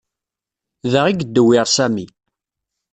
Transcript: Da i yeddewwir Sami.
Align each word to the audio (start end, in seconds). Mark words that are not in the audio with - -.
Da 0.91 1.01
i 1.09 1.11
yeddewwir 1.17 1.67
Sami. 1.75 2.05